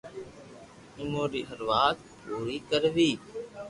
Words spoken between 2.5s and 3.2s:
ڪروي